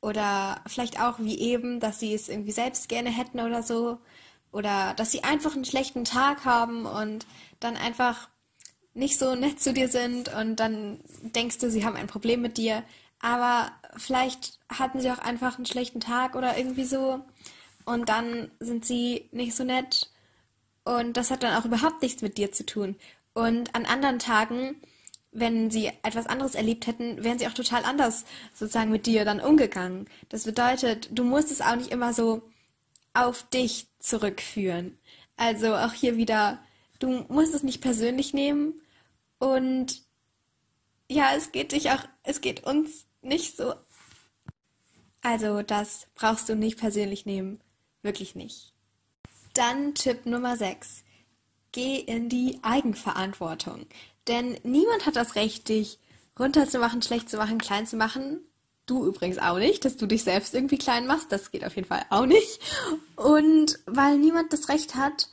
Oder 0.00 0.60
vielleicht 0.66 1.00
auch 1.00 1.18
wie 1.18 1.38
eben, 1.38 1.80
dass 1.80 2.00
sie 2.00 2.14
es 2.14 2.28
irgendwie 2.28 2.52
selbst 2.52 2.88
gerne 2.88 3.10
hätten 3.10 3.40
oder 3.40 3.62
so. 3.62 3.98
Oder 4.56 4.94
dass 4.94 5.12
sie 5.12 5.22
einfach 5.22 5.54
einen 5.54 5.66
schlechten 5.66 6.06
Tag 6.06 6.46
haben 6.46 6.86
und 6.86 7.26
dann 7.60 7.76
einfach 7.76 8.30
nicht 8.94 9.18
so 9.18 9.34
nett 9.34 9.60
zu 9.60 9.74
dir 9.74 9.88
sind 9.88 10.34
und 10.34 10.56
dann 10.56 10.98
denkst 11.20 11.58
du, 11.58 11.70
sie 11.70 11.84
haben 11.84 11.94
ein 11.94 12.06
Problem 12.06 12.40
mit 12.40 12.56
dir. 12.56 12.82
Aber 13.20 13.70
vielleicht 13.98 14.58
hatten 14.70 14.98
sie 15.02 15.10
auch 15.10 15.18
einfach 15.18 15.56
einen 15.58 15.66
schlechten 15.66 16.00
Tag 16.00 16.34
oder 16.36 16.56
irgendwie 16.56 16.86
so. 16.86 17.20
Und 17.84 18.08
dann 18.08 18.50
sind 18.58 18.86
sie 18.86 19.28
nicht 19.30 19.54
so 19.54 19.62
nett 19.62 20.10
und 20.84 21.18
das 21.18 21.30
hat 21.30 21.42
dann 21.42 21.54
auch 21.54 21.66
überhaupt 21.66 22.00
nichts 22.00 22.22
mit 22.22 22.38
dir 22.38 22.50
zu 22.50 22.64
tun. 22.64 22.96
Und 23.34 23.74
an 23.74 23.84
anderen 23.84 24.18
Tagen, 24.18 24.76
wenn 25.32 25.70
sie 25.70 25.92
etwas 26.02 26.28
anderes 26.28 26.54
erlebt 26.54 26.86
hätten, 26.86 27.22
wären 27.22 27.38
sie 27.38 27.46
auch 27.46 27.52
total 27.52 27.84
anders 27.84 28.24
sozusagen 28.54 28.90
mit 28.90 29.04
dir 29.04 29.26
dann 29.26 29.42
umgegangen. 29.42 30.08
Das 30.30 30.44
bedeutet, 30.44 31.10
du 31.12 31.24
musst 31.24 31.50
es 31.50 31.60
auch 31.60 31.76
nicht 31.76 31.92
immer 31.92 32.14
so 32.14 32.40
auf 33.16 33.42
dich 33.44 33.88
zurückführen. 34.06 34.98
Also 35.36 35.74
auch 35.74 35.92
hier 35.92 36.16
wieder, 36.16 36.58
du 36.98 37.24
musst 37.28 37.54
es 37.54 37.62
nicht 37.62 37.80
persönlich 37.80 38.32
nehmen 38.32 38.80
und 39.38 40.02
ja, 41.10 41.34
es 41.36 41.52
geht 41.52 41.72
dich 41.72 41.90
auch, 41.90 42.02
es 42.22 42.40
geht 42.40 42.64
uns 42.64 43.06
nicht 43.22 43.56
so. 43.56 43.74
Also 45.22 45.62
das 45.62 46.06
brauchst 46.14 46.48
du 46.48 46.56
nicht 46.56 46.78
persönlich 46.78 47.26
nehmen, 47.26 47.60
wirklich 48.02 48.34
nicht. 48.34 48.72
Dann 49.54 49.94
Tipp 49.94 50.26
Nummer 50.26 50.56
6. 50.56 51.02
Geh 51.72 51.96
in 51.96 52.28
die 52.28 52.58
Eigenverantwortung. 52.62 53.86
Denn 54.28 54.58
niemand 54.62 55.06
hat 55.06 55.16
das 55.16 55.34
Recht, 55.34 55.68
dich 55.68 55.98
runterzumachen, 56.38 57.02
schlecht 57.02 57.28
zu 57.28 57.36
machen, 57.38 57.58
klein 57.58 57.86
zu 57.86 57.96
machen. 57.96 58.40
Du 58.86 59.04
übrigens 59.04 59.38
auch 59.38 59.58
nicht, 59.58 59.84
dass 59.84 59.96
du 59.96 60.06
dich 60.06 60.22
selbst 60.22 60.54
irgendwie 60.54 60.78
klein 60.78 61.08
machst. 61.08 61.32
Das 61.32 61.50
geht 61.50 61.64
auf 61.64 61.74
jeden 61.74 61.88
Fall 61.88 62.02
auch 62.10 62.26
nicht. 62.26 62.60
Und 63.16 63.80
weil 63.86 64.16
niemand 64.16 64.52
das 64.52 64.68
Recht 64.68 64.94
hat, 64.94 65.28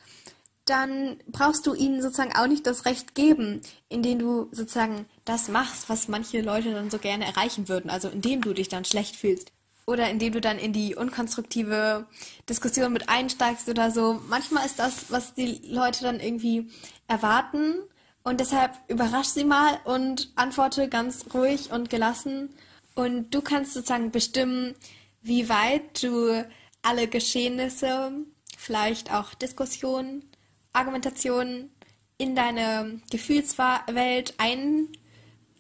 dann 0.66 1.18
brauchst 1.28 1.68
du 1.68 1.74
ihnen 1.74 2.02
sozusagen 2.02 2.36
auch 2.36 2.48
nicht 2.48 2.66
das 2.66 2.86
Recht 2.86 3.16
geben, 3.16 3.62
indem 3.90 4.20
du 4.20 4.48
sozusagen 4.52 5.06
das 5.26 5.50
machst, 5.50 5.90
was 5.90 6.08
manche 6.08 6.42
Leute 6.42 6.72
dann 6.72 6.90
so 6.90 6.98
gerne 6.98 7.26
erreichen 7.26 7.70
würden. 7.70 7.92
Also 7.92 8.10
indem 8.10 8.42
du 8.42 8.54
dich 8.54 8.70
dann 8.70 8.86
schlecht 8.86 9.16
fühlst 9.16 9.52
oder 9.86 10.10
indem 10.10 10.34
du 10.34 10.42
dann 10.42 10.58
in 10.58 10.74
die 10.74 10.96
unkonstruktive 10.96 12.08
Diskussion 12.50 12.94
mit 12.94 13.10
einsteigst 13.10 13.70
oder 13.70 13.92
so. 13.92 14.22
Manchmal 14.30 14.66
ist 14.66 14.80
das, 14.80 15.12
was 15.12 15.34
die 15.34 15.62
Leute 15.68 16.04
dann 16.04 16.20
irgendwie 16.20 16.72
erwarten 17.08 17.76
und 18.24 18.40
deshalb 18.40 18.72
überrasch 18.88 19.28
sie 19.28 19.44
mal 19.44 19.80
und 19.84 20.32
antworte 20.36 20.88
ganz 20.88 21.26
ruhig 21.34 21.72
und 21.72 21.90
gelassen 21.90 22.50
und 22.96 23.32
du 23.32 23.42
kannst 23.42 23.74
sozusagen 23.74 24.12
bestimmen, 24.12 24.76
wie 25.22 25.50
weit 25.50 26.04
du 26.04 26.46
alle 26.82 27.08
Geschehnisse, 27.08 28.12
vielleicht 28.58 29.14
auch 29.14 29.34
Diskussionen, 29.34 30.30
Argumentationen 30.74 31.72
in 32.18 32.36
deine 32.36 33.02
Gefühlswelt 33.10 34.36
ein 34.38 34.90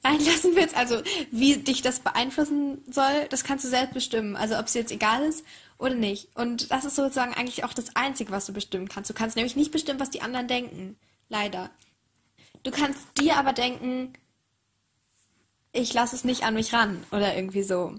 reinlassen 0.03 0.55
willst, 0.55 0.75
also 0.75 1.01
wie 1.31 1.57
dich 1.57 1.81
das 1.81 2.01
beeinflussen 2.01 2.83
soll, 2.91 3.27
das 3.29 3.43
kannst 3.43 3.63
du 3.65 3.69
selbst 3.69 3.93
bestimmen. 3.93 4.35
Also 4.35 4.57
ob 4.57 4.65
es 4.65 4.73
jetzt 4.73 4.91
egal 4.91 5.23
ist 5.23 5.45
oder 5.77 5.95
nicht. 5.95 6.35
Und 6.35 6.71
das 6.71 6.85
ist 6.85 6.95
sozusagen 6.95 7.33
eigentlich 7.33 7.63
auch 7.63 7.73
das 7.73 7.95
Einzige, 7.95 8.31
was 8.31 8.45
du 8.45 8.53
bestimmen 8.53 8.89
kannst. 8.89 9.09
Du 9.09 9.13
kannst 9.13 9.35
nämlich 9.35 9.55
nicht 9.55 9.71
bestimmen, 9.71 9.99
was 9.99 10.09
die 10.09 10.21
anderen 10.21 10.47
denken. 10.47 10.97
Leider. 11.29 11.69
Du 12.63 12.71
kannst 12.71 12.99
dir 13.19 13.37
aber 13.37 13.53
denken, 13.53 14.13
ich 15.73 15.93
lasse 15.93 16.15
es 16.15 16.23
nicht 16.23 16.43
an 16.43 16.53
mich 16.53 16.73
ran 16.73 17.03
oder 17.11 17.35
irgendwie 17.35 17.63
so. 17.63 17.95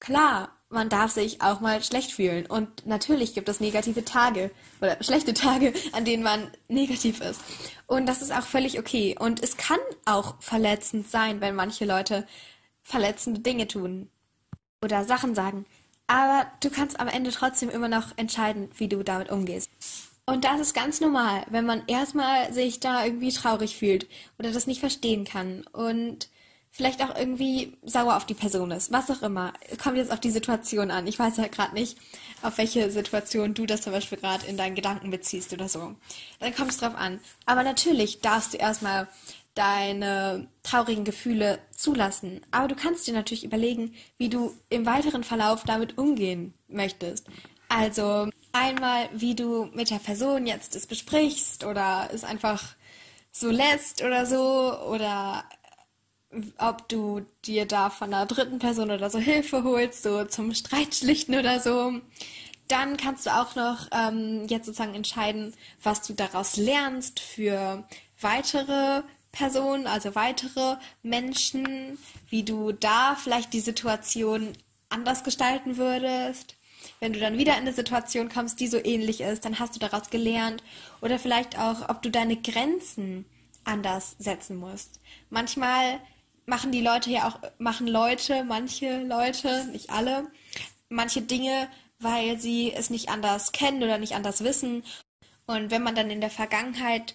Klar, 0.00 0.50
man 0.70 0.88
darf 0.88 1.10
sich 1.10 1.42
auch 1.42 1.60
mal 1.60 1.82
schlecht 1.82 2.12
fühlen. 2.12 2.46
Und 2.46 2.86
natürlich 2.86 3.34
gibt 3.34 3.48
es 3.48 3.60
negative 3.60 4.04
Tage 4.04 4.50
oder 4.80 5.02
schlechte 5.02 5.34
Tage, 5.34 5.72
an 5.92 6.04
denen 6.04 6.22
man 6.22 6.50
negativ 6.68 7.20
ist. 7.20 7.40
Und 7.86 8.06
das 8.06 8.22
ist 8.22 8.32
auch 8.32 8.42
völlig 8.42 8.78
okay. 8.78 9.16
Und 9.18 9.42
es 9.42 9.56
kann 9.56 9.80
auch 10.04 10.40
verletzend 10.40 11.10
sein, 11.10 11.40
wenn 11.40 11.54
manche 11.54 11.84
Leute 11.84 12.26
verletzende 12.82 13.40
Dinge 13.40 13.66
tun 13.66 14.08
oder 14.82 15.04
Sachen 15.04 15.34
sagen. 15.34 15.66
Aber 16.06 16.46
du 16.60 16.70
kannst 16.70 17.00
am 17.00 17.08
Ende 17.08 17.30
trotzdem 17.30 17.68
immer 17.68 17.88
noch 17.88 18.16
entscheiden, 18.16 18.70
wie 18.76 18.88
du 18.88 19.02
damit 19.02 19.30
umgehst. 19.30 19.70
Und 20.24 20.44
das 20.44 20.60
ist 20.60 20.74
ganz 20.74 21.00
normal, 21.00 21.44
wenn 21.50 21.64
man 21.64 21.82
erstmal 21.86 22.52
sich 22.52 22.80
da 22.80 23.04
irgendwie 23.04 23.32
traurig 23.32 23.76
fühlt 23.76 24.06
oder 24.38 24.52
das 24.52 24.66
nicht 24.66 24.80
verstehen 24.80 25.24
kann. 25.24 25.64
Und 25.72 26.28
vielleicht 26.78 27.02
auch 27.02 27.16
irgendwie 27.16 27.76
sauer 27.82 28.16
auf 28.16 28.24
die 28.24 28.34
Person 28.34 28.70
ist, 28.70 28.92
was 28.92 29.10
auch 29.10 29.22
immer. 29.22 29.52
Kommt 29.82 29.96
jetzt 29.96 30.12
auf 30.12 30.20
die 30.20 30.30
Situation 30.30 30.92
an. 30.92 31.08
Ich 31.08 31.18
weiß 31.18 31.36
ja 31.38 31.48
gerade 31.48 31.74
nicht, 31.74 31.98
auf 32.40 32.56
welche 32.56 32.88
Situation 32.92 33.52
du 33.52 33.66
das 33.66 33.82
zum 33.82 33.92
Beispiel 33.92 34.16
gerade 34.16 34.46
in 34.46 34.56
deinen 34.56 34.76
Gedanken 34.76 35.10
beziehst 35.10 35.52
oder 35.52 35.68
so. 35.68 35.96
Dann 36.38 36.54
kommt 36.54 36.70
es 36.70 36.78
drauf 36.78 36.94
an. 36.94 37.18
Aber 37.46 37.64
natürlich 37.64 38.20
darfst 38.20 38.54
du 38.54 38.58
erstmal 38.58 39.08
deine 39.56 40.46
traurigen 40.62 41.02
Gefühle 41.02 41.58
zulassen. 41.72 42.42
Aber 42.52 42.68
du 42.68 42.76
kannst 42.76 43.08
dir 43.08 43.14
natürlich 43.14 43.42
überlegen, 43.42 43.96
wie 44.16 44.28
du 44.28 44.54
im 44.70 44.86
weiteren 44.86 45.24
Verlauf 45.24 45.64
damit 45.64 45.98
umgehen 45.98 46.54
möchtest. 46.68 47.26
Also 47.68 48.28
einmal, 48.52 49.08
wie 49.12 49.34
du 49.34 49.64
mit 49.74 49.90
der 49.90 49.98
Person 49.98 50.46
jetzt 50.46 50.76
es 50.76 50.86
besprichst 50.86 51.64
oder 51.64 52.08
es 52.14 52.22
einfach 52.22 52.76
so 53.32 53.50
lässt 53.50 54.04
oder 54.04 54.26
so 54.26 54.78
oder 54.86 55.42
ob 56.58 56.88
du 56.88 57.22
dir 57.44 57.66
da 57.66 57.90
von 57.90 58.12
einer 58.12 58.26
dritten 58.26 58.58
Person 58.58 58.90
oder 58.90 59.10
so 59.10 59.18
Hilfe 59.18 59.64
holst, 59.64 60.02
so 60.02 60.24
zum 60.24 60.54
Streitschlichten 60.54 61.34
oder 61.34 61.60
so. 61.60 62.00
Dann 62.68 62.98
kannst 62.98 63.26
du 63.26 63.30
auch 63.30 63.54
noch 63.56 63.88
ähm, 63.92 64.46
jetzt 64.46 64.66
sozusagen 64.66 64.94
entscheiden, 64.94 65.54
was 65.82 66.02
du 66.06 66.12
daraus 66.12 66.56
lernst 66.56 67.20
für 67.20 67.84
weitere 68.20 69.02
Personen, 69.32 69.86
also 69.86 70.14
weitere 70.14 70.76
Menschen, 71.02 71.98
wie 72.28 72.44
du 72.44 72.72
da 72.72 73.14
vielleicht 73.14 73.52
die 73.54 73.60
Situation 73.60 74.52
anders 74.90 75.24
gestalten 75.24 75.76
würdest. 75.76 76.56
Wenn 77.00 77.12
du 77.12 77.20
dann 77.20 77.38
wieder 77.38 77.54
in 77.54 77.60
eine 77.60 77.72
Situation 77.72 78.28
kommst, 78.28 78.60
die 78.60 78.68
so 78.68 78.78
ähnlich 78.82 79.20
ist, 79.20 79.44
dann 79.44 79.58
hast 79.58 79.74
du 79.74 79.80
daraus 79.80 80.10
gelernt. 80.10 80.62
Oder 81.00 81.18
vielleicht 81.18 81.58
auch, 81.58 81.88
ob 81.88 82.02
du 82.02 82.10
deine 82.10 82.36
Grenzen 82.36 83.24
anders 83.64 84.16
setzen 84.18 84.56
musst. 84.56 85.00
Manchmal 85.30 86.00
machen 86.48 86.72
die 86.72 86.80
Leute 86.80 87.10
ja 87.10 87.28
auch, 87.28 87.38
machen 87.58 87.86
Leute, 87.86 88.42
manche 88.42 89.02
Leute, 89.02 89.66
nicht 89.66 89.90
alle, 89.90 90.26
manche 90.88 91.20
Dinge, 91.20 91.68
weil 92.00 92.40
sie 92.40 92.72
es 92.72 92.90
nicht 92.90 93.10
anders 93.10 93.52
kennen 93.52 93.82
oder 93.82 93.98
nicht 93.98 94.14
anders 94.14 94.42
wissen. 94.42 94.82
Und 95.46 95.70
wenn 95.70 95.82
man 95.82 95.94
dann 95.94 96.10
in 96.10 96.22
der 96.22 96.30
Vergangenheit 96.30 97.14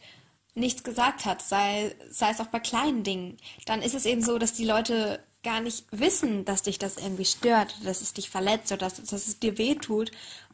nichts 0.53 0.83
gesagt 0.83 1.25
hat, 1.25 1.41
sei, 1.41 1.95
sei 2.11 2.29
es 2.29 2.39
auch 2.39 2.47
bei 2.47 2.59
kleinen 2.59 3.03
Dingen, 3.03 3.37
dann 3.65 3.81
ist 3.81 3.95
es 3.95 4.05
eben 4.05 4.21
so, 4.21 4.37
dass 4.37 4.53
die 4.53 4.65
Leute 4.65 5.23
gar 5.43 5.61
nicht 5.61 5.85
wissen, 5.89 6.45
dass 6.45 6.61
dich 6.61 6.77
das 6.77 6.97
irgendwie 6.97 7.25
stört, 7.25 7.75
dass 7.83 8.01
es 8.01 8.13
dich 8.13 8.29
verletzt 8.29 8.71
oder 8.71 8.87
dass, 8.87 9.03
dass 9.03 9.27
es 9.27 9.39
dir 9.39 9.57
wehtut. 9.57 10.11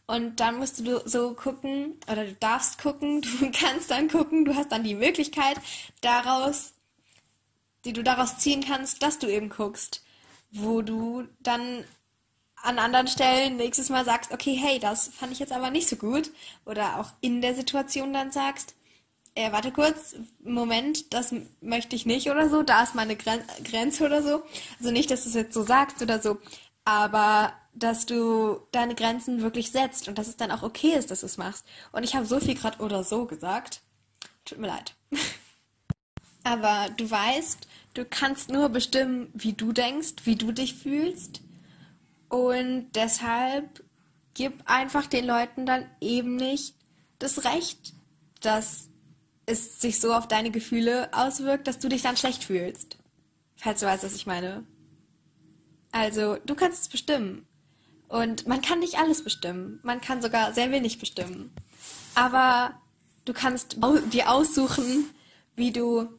Und 0.07 0.39
dann 0.39 0.57
musst 0.57 0.79
du 0.79 1.01
so 1.05 1.33
gucken, 1.33 1.99
oder 2.09 2.23
du 2.25 2.33
darfst 2.33 2.81
gucken, 2.81 3.21
du 3.39 3.51
kannst 3.51 3.91
dann 3.91 4.07
gucken, 4.07 4.45
du 4.45 4.55
hast 4.55 4.71
dann 4.71 4.85
die 4.85 4.95
Möglichkeit, 4.95 5.57
daraus 5.99 6.73
die 7.85 7.93
du 7.93 8.03
daraus 8.03 8.37
ziehen 8.37 8.63
kannst, 8.65 9.03
dass 9.03 9.19
du 9.19 9.27
eben 9.27 9.49
guckst, 9.49 10.03
wo 10.51 10.81
du 10.81 11.27
dann 11.39 11.83
an 12.61 12.79
anderen 12.79 13.07
Stellen 13.07 13.55
nächstes 13.55 13.89
Mal 13.89 14.03
sagst, 14.05 14.31
okay, 14.31 14.53
hey, 14.53 14.79
das 14.79 15.07
fand 15.07 15.31
ich 15.31 15.39
jetzt 15.39 15.53
aber 15.53 15.69
nicht 15.69 15.87
so 15.87 15.95
gut. 15.95 16.31
Oder 16.65 16.99
auch 16.99 17.11
in 17.21 17.41
der 17.41 17.55
Situation 17.55 18.11
dann 18.11 18.31
sagst, 18.31 18.75
äh, 19.35 19.51
warte 19.51 19.71
kurz, 19.71 20.15
Moment, 20.43 21.13
das 21.13 21.33
möchte 21.61 21.95
ich 21.95 22.05
nicht 22.05 22.29
oder 22.29 22.49
so, 22.49 22.63
da 22.63 22.83
ist 22.83 22.95
meine 22.95 23.15
Gren 23.15 23.41
Grenze 23.63 24.05
oder 24.05 24.21
so. 24.21 24.43
Also 24.79 24.91
nicht, 24.91 25.11
dass 25.11 25.23
du 25.23 25.29
es 25.29 25.35
jetzt 25.35 25.53
so 25.53 25.63
sagst 25.63 26.01
oder 26.01 26.21
so, 26.21 26.37
aber 26.83 27.53
dass 27.73 28.05
du 28.05 28.59
deine 28.71 28.95
Grenzen 28.95 29.41
wirklich 29.41 29.71
setzt 29.71 30.07
und 30.07 30.17
dass 30.17 30.27
es 30.27 30.37
dann 30.37 30.51
auch 30.51 30.63
okay 30.63 30.93
ist, 30.93 31.11
dass 31.11 31.21
du 31.21 31.27
es 31.27 31.37
machst. 31.37 31.65
Und 31.91 32.03
ich 32.03 32.15
habe 32.15 32.25
so 32.25 32.39
viel 32.39 32.55
gerade 32.55 32.79
oder 32.79 33.03
so 33.03 33.25
gesagt. 33.25 33.81
Tut 34.43 34.57
mir 34.57 34.67
leid. 34.67 34.95
aber 36.43 36.89
du 36.97 37.09
weißt, 37.09 37.67
du 37.93 38.05
kannst 38.05 38.49
nur 38.49 38.69
bestimmen, 38.69 39.29
wie 39.33 39.53
du 39.53 39.71
denkst, 39.71 40.25
wie 40.25 40.35
du 40.35 40.51
dich 40.51 40.75
fühlst. 40.75 41.41
Und 42.29 42.91
deshalb 42.93 43.83
gib 44.33 44.69
einfach 44.69 45.07
den 45.07 45.25
Leuten 45.25 45.65
dann 45.65 45.85
eben 45.99 46.35
nicht 46.35 46.75
das 47.17 47.43
Recht, 47.43 47.93
dass 48.41 48.89
es 49.45 49.81
sich 49.81 49.99
so 49.99 50.13
auf 50.13 50.27
deine 50.27 50.51
Gefühle 50.51 51.09
auswirkt, 51.11 51.67
dass 51.67 51.79
du 51.79 51.89
dich 51.89 52.03
dann 52.03 52.17
schlecht 52.17 52.43
fühlst. 52.43 52.97
Falls 53.55 53.79
du 53.79 53.87
weißt, 53.87 54.03
was 54.03 54.15
ich 54.15 54.27
meine. 54.27 54.63
Also, 55.91 56.37
du 56.45 56.55
kannst 56.55 56.83
es 56.83 56.87
bestimmen. 56.87 57.45
Und 58.07 58.47
man 58.47 58.61
kann 58.61 58.79
nicht 58.79 58.97
alles 58.97 59.23
bestimmen. 59.23 59.79
Man 59.83 60.01
kann 60.01 60.21
sogar 60.21 60.53
sehr 60.53 60.71
wenig 60.71 60.99
bestimmen. 60.99 61.51
Aber 62.15 62.79
du 63.25 63.33
kannst 63.33 63.77
dir 64.11 64.31
aussuchen, 64.31 65.09
wie 65.55 65.71
du 65.71 66.18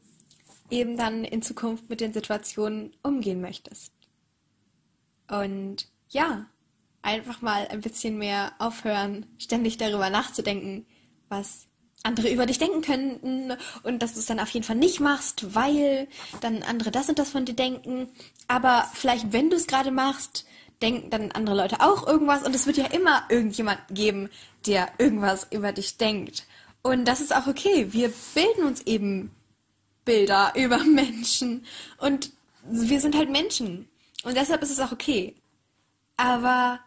eben 0.70 0.96
dann 0.96 1.24
in 1.24 1.42
Zukunft 1.42 1.88
mit 1.88 2.00
den 2.00 2.12
Situationen 2.12 2.94
umgehen 3.02 3.40
möchtest. 3.40 3.92
Und 5.28 5.86
ja, 6.08 6.46
einfach 7.02 7.40
mal 7.40 7.68
ein 7.68 7.80
bisschen 7.80 8.18
mehr 8.18 8.52
aufhören, 8.58 9.26
ständig 9.38 9.78
darüber 9.78 10.10
nachzudenken, 10.10 10.86
was 11.28 11.66
andere 12.02 12.30
über 12.30 12.46
dich 12.46 12.58
denken 12.58 12.82
könnten 12.82 13.52
und 13.82 14.02
dass 14.02 14.14
du 14.14 14.20
es 14.20 14.26
dann 14.26 14.40
auf 14.40 14.50
jeden 14.50 14.64
Fall 14.64 14.76
nicht 14.76 15.00
machst, 15.00 15.54
weil 15.54 16.08
dann 16.40 16.62
andere 16.62 16.90
das 16.90 17.08
und 17.08 17.18
das 17.18 17.30
von 17.30 17.44
dir 17.44 17.54
denken. 17.54 18.08
Aber 18.48 18.88
vielleicht, 18.94 19.32
wenn 19.32 19.50
du 19.50 19.56
es 19.56 19.66
gerade 19.66 19.90
machst, 19.90 20.46
denken 20.82 21.10
dann 21.10 21.30
andere 21.32 21.56
Leute 21.56 21.80
auch 21.80 22.06
irgendwas 22.06 22.42
und 22.42 22.54
es 22.54 22.66
wird 22.66 22.78
ja 22.78 22.86
immer 22.86 23.24
irgendjemand 23.28 23.80
geben, 23.90 24.30
der 24.66 24.88
irgendwas 24.98 25.46
über 25.50 25.72
dich 25.72 25.98
denkt. 25.98 26.46
Und 26.82 27.04
das 27.04 27.20
ist 27.20 27.34
auch 27.36 27.46
okay. 27.46 27.88
Wir 27.90 28.10
bilden 28.34 28.64
uns 28.64 28.80
eben 28.86 29.30
Bilder 30.04 30.52
über 30.56 30.78
Menschen 30.78 31.64
und 31.98 32.30
wir 32.62 33.00
sind 33.00 33.16
halt 33.16 33.30
Menschen. 33.30 33.88
Und 34.22 34.36
deshalb 34.36 34.62
ist 34.62 34.70
es 34.70 34.80
auch 34.80 34.92
okay. 34.92 35.34
Aber 36.16 36.78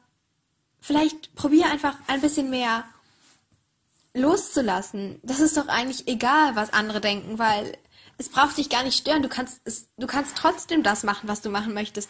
vielleicht 0.81 1.33
probier 1.33 1.65
einfach 1.65 1.95
ein 2.07 2.21
bisschen 2.21 2.49
mehr 2.49 2.85
loszulassen. 4.13 5.19
Das 5.23 5.39
ist 5.39 5.57
doch 5.57 5.67
eigentlich 5.67 6.07
egal, 6.07 6.55
was 6.55 6.73
andere 6.73 7.01
denken, 7.01 7.39
weil 7.39 7.75
es 8.17 8.29
braucht 8.29 8.57
dich 8.57 8.69
gar 8.69 8.83
nicht 8.83 8.97
stören. 8.97 9.23
Du 9.23 9.29
kannst, 9.29 9.61
es, 9.65 9.87
du 9.97 10.05
kannst 10.05 10.37
trotzdem 10.37 10.83
das 10.83 11.03
machen, 11.03 11.27
was 11.27 11.41
du 11.41 11.49
machen 11.49 11.73
möchtest. 11.73 12.09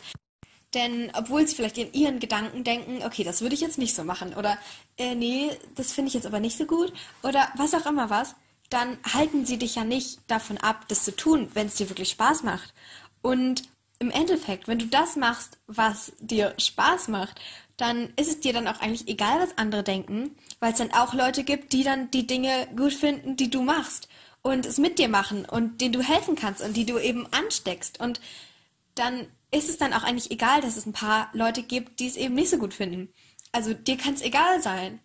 Denn 0.73 1.11
obwohl 1.13 1.47
sie 1.47 1.55
vielleicht 1.55 1.77
in 1.77 1.93
ihren 1.93 2.19
Gedanken 2.19 2.63
denken, 2.63 3.03
okay, 3.05 3.23
das 3.23 3.41
würde 3.41 3.53
ich 3.53 3.61
jetzt 3.61 3.77
nicht 3.77 3.95
so 3.95 4.03
machen 4.03 4.33
oder 4.33 4.57
äh, 4.97 5.13
nee, 5.13 5.51
das 5.75 5.93
finde 5.93 6.07
ich 6.07 6.15
jetzt 6.15 6.25
aber 6.25 6.39
nicht 6.39 6.57
so 6.57 6.65
gut 6.65 6.91
oder 7.21 7.47
was 7.55 7.75
auch 7.75 7.85
immer 7.85 8.09
was, 8.09 8.35
dann 8.73 8.97
halten 9.13 9.45
sie 9.45 9.57
dich 9.57 9.75
ja 9.75 9.83
nicht 9.83 10.19
davon 10.27 10.57
ab, 10.57 10.85
das 10.87 11.03
zu 11.03 11.15
tun, 11.15 11.49
wenn 11.53 11.67
es 11.67 11.75
dir 11.75 11.89
wirklich 11.89 12.09
Spaß 12.09 12.43
macht. 12.43 12.73
Und 13.21 13.63
im 13.99 14.11
Endeffekt, 14.11 14.67
wenn 14.67 14.79
du 14.79 14.87
das 14.87 15.15
machst, 15.15 15.59
was 15.67 16.11
dir 16.19 16.53
Spaß 16.57 17.07
macht 17.07 17.39
dann 17.77 18.13
ist 18.15 18.27
es 18.27 18.39
dir 18.39 18.53
dann 18.53 18.67
auch 18.67 18.79
eigentlich 18.81 19.07
egal, 19.07 19.39
was 19.39 19.57
andere 19.57 19.83
denken, 19.83 20.35
weil 20.59 20.73
es 20.73 20.77
dann 20.77 20.93
auch 20.93 21.13
Leute 21.13 21.43
gibt, 21.43 21.73
die 21.73 21.83
dann 21.83 22.11
die 22.11 22.27
Dinge 22.27 22.67
gut 22.75 22.93
finden, 22.93 23.35
die 23.35 23.49
du 23.49 23.61
machst 23.61 24.07
und 24.41 24.65
es 24.65 24.77
mit 24.77 24.99
dir 24.99 25.09
machen 25.09 25.45
und 25.45 25.81
denen 25.81 25.93
du 25.93 26.01
helfen 26.01 26.35
kannst 26.35 26.61
und 26.61 26.77
die 26.77 26.85
du 26.85 26.99
eben 26.99 27.27
ansteckst. 27.31 27.99
Und 27.99 28.21
dann 28.95 29.27
ist 29.51 29.69
es 29.69 29.77
dann 29.77 29.93
auch 29.93 30.03
eigentlich 30.03 30.31
egal, 30.31 30.61
dass 30.61 30.77
es 30.77 30.85
ein 30.85 30.93
paar 30.93 31.29
Leute 31.33 31.63
gibt, 31.63 31.99
die 31.99 32.07
es 32.07 32.15
eben 32.15 32.35
nicht 32.35 32.49
so 32.49 32.57
gut 32.57 32.73
finden. 32.73 33.11
Also 33.51 33.73
dir 33.73 33.97
kann 33.97 34.13
es 34.13 34.21
egal 34.21 34.61
sein. 34.61 34.99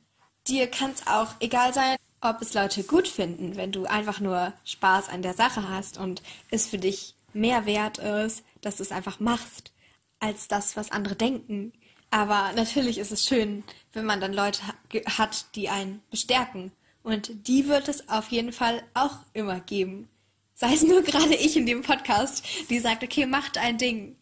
Dir 0.46 0.66
kann 0.70 0.90
es 0.90 1.06
auch 1.06 1.34
egal 1.40 1.74
sein, 1.74 1.96
ob 2.20 2.42
es 2.42 2.54
Leute 2.54 2.82
gut 2.84 3.08
finden, 3.08 3.56
wenn 3.56 3.72
du 3.72 3.86
einfach 3.86 4.20
nur 4.20 4.52
Spaß 4.64 5.08
an 5.08 5.22
der 5.22 5.34
Sache 5.34 5.68
hast 5.68 5.98
und 5.98 6.22
es 6.50 6.66
für 6.66 6.78
dich 6.78 7.14
mehr 7.32 7.66
wert 7.66 7.98
ist, 7.98 8.42
dass 8.60 8.76
du 8.76 8.82
es 8.82 8.92
einfach 8.92 9.20
machst, 9.20 9.72
als 10.20 10.48
das, 10.48 10.76
was 10.76 10.90
andere 10.90 11.14
denken. 11.14 11.72
Aber 12.10 12.52
natürlich 12.54 12.98
ist 12.98 13.12
es 13.12 13.26
schön, 13.26 13.62
wenn 13.92 14.06
man 14.06 14.20
dann 14.20 14.32
Leute 14.32 14.62
hat, 15.06 15.54
die 15.54 15.68
einen 15.68 16.02
bestärken. 16.10 16.72
Und 17.02 17.48
die 17.48 17.68
wird 17.68 17.88
es 17.88 18.08
auf 18.08 18.28
jeden 18.28 18.52
Fall 18.52 18.82
auch 18.94 19.18
immer 19.32 19.60
geben. 19.60 20.08
Sei 20.54 20.72
es 20.72 20.82
nur 20.82 21.02
gerade 21.04 21.34
ich 21.34 21.56
in 21.56 21.66
dem 21.66 21.82
Podcast, 21.82 22.44
die 22.68 22.80
sagt, 22.80 23.04
okay, 23.04 23.26
macht 23.26 23.58
ein 23.58 23.78
Ding. 23.78 24.16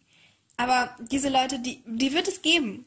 Aber 0.57 0.95
diese 0.99 1.29
Leute, 1.29 1.59
die, 1.59 1.81
die 1.85 2.13
wird 2.13 2.27
es 2.27 2.41
geben. 2.41 2.85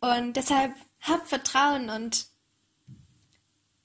Und 0.00 0.36
deshalb 0.36 0.74
hab 1.00 1.28
Vertrauen 1.28 1.90
und 1.90 2.26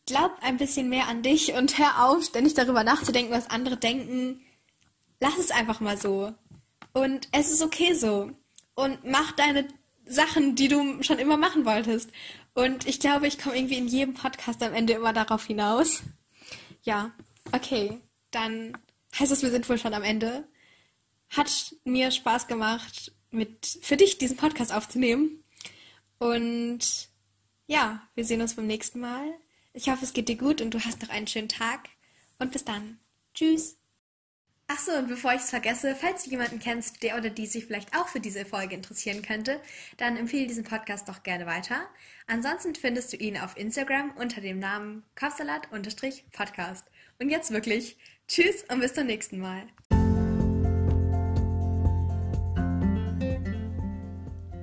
glaub 0.08 0.41
ein 0.41 0.58
bisschen 0.58 0.89
mehr 0.89 1.08
an 1.08 1.22
dich 1.22 1.54
und 1.54 1.78
hör 1.78 2.06
auf, 2.06 2.24
ständig 2.24 2.56
darüber 2.56 2.84
nachzudenken, 2.84 3.32
was 3.32 3.50
andere 3.52 3.78
denken. 3.78 4.41
Lass 5.20 5.38
es 5.38 5.52
einfach 5.52 5.80
mal 5.80 5.98
so. 5.98 6.34
Und 6.93 7.28
es 7.32 7.52
ist 7.52 7.62
okay 7.62 7.93
so. 7.93 8.32
Und 8.74 9.04
mach 9.04 9.34
deine 9.34 9.67
Sachen, 10.06 10.56
die 10.56 10.70
du 10.70 11.04
schon 11.04 11.20
immer 11.20 11.38
machen 11.38 11.65
wolltest. 11.65 12.10
Und 12.54 12.88
ich 12.88 13.00
glaube, 13.00 13.28
ich 13.28 13.38
komme 13.38 13.58
irgendwie 13.58 13.78
in 13.78 13.88
jedem 13.88 14.13
Podcast 14.13 14.63
am 14.63 14.74
Ende 14.74 14.93
immer 14.93 15.13
darauf 15.13 15.46
hinaus. 15.46 16.02
Ja, 16.82 17.12
okay. 17.52 18.00
Dann 18.32 18.78
heißt 19.20 19.32
es, 19.32 19.43
wir 19.43 19.52
sind 19.52 19.67
wohl 19.70 19.78
schon 19.78 19.93
am 19.93 20.04
Ende. 20.04 20.48
Hat 21.30 21.76
mir 21.84 22.12
Spaß 22.12 22.48
gemacht, 22.48 23.12
mit 23.30 23.80
für 23.82 23.98
dich 23.98 24.17
diesen 24.17 24.38
Podcast 24.38 24.74
aufzunehmen. 24.74 25.43
Und 26.17 27.10
ja, 27.67 28.02
wir 28.15 28.26
sehen 28.26 28.41
uns 28.41 28.56
beim 28.56 28.67
nächsten 28.67 29.02
Mal. 29.02 29.34
Ich 29.77 29.89
hoffe, 29.89 30.05
es 30.05 30.13
geht 30.13 30.27
dir 30.27 30.37
gut 30.37 30.59
und 30.59 30.73
du 30.73 30.79
hast 30.83 31.03
noch 31.03 31.09
einen 31.09 31.27
schönen 31.27 31.49
Tag. 31.49 31.89
Und 32.39 32.51
bis 32.51 32.65
dann. 32.65 32.97
Tschüss. 33.35 33.77
Achso, 34.65 34.91
und 34.97 35.07
bevor 35.07 35.33
ich 35.33 35.41
es 35.41 35.51
vergesse, 35.51 35.95
falls 35.95 36.23
du 36.23 36.31
jemanden 36.31 36.57
kennst, 36.57 37.03
der 37.03 37.15
oder 37.15 37.29
die 37.29 37.45
sich 37.45 37.67
vielleicht 37.67 37.95
auch 37.95 38.07
für 38.07 38.19
diese 38.19 38.43
Folge 38.43 38.73
interessieren 38.73 39.21
könnte, 39.21 39.61
dann 39.97 40.17
empfehle 40.17 40.47
diesen 40.47 40.63
Podcast 40.63 41.07
doch 41.07 41.21
gerne 41.21 41.45
weiter. 41.45 41.87
Ansonsten 42.25 42.73
findest 42.73 43.13
du 43.13 43.17
ihn 43.17 43.37
auf 43.37 43.55
Instagram 43.55 44.13
unter 44.17 44.41
dem 44.41 44.57
Namen 44.57 45.03
Kopfsalat-Podcast. 45.15 46.85
Und 47.19 47.29
jetzt 47.29 47.51
wirklich, 47.51 47.97
tschüss 48.27 48.65
und 48.69 48.79
bis 48.79 48.95
zum 48.95 49.05
nächsten 49.05 49.39
Mal. 49.39 49.67